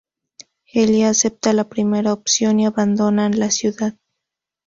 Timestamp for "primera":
1.69-2.11